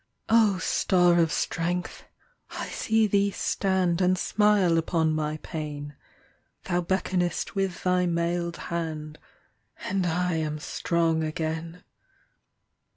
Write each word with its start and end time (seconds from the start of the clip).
O 0.29 0.57
star 0.57 1.19
of 1.19 1.31
strength! 1.31 2.05
I 2.49 2.65
see 2.69 3.05
thee 3.05 3.29
stand 3.29 4.01
And 4.01 4.17
smile 4.17 4.79
upon 4.79 5.13
my 5.13 5.37
pain; 5.43 5.95
Thou 6.63 6.81
beckonest 6.81 7.53
with 7.53 7.83
thy 7.83 8.07
mailed 8.07 8.57
hand, 8.73 9.19
And 9.87 10.07
I 10.07 10.37
am 10.37 10.57
strong 10.57 11.23
again. 11.23 11.83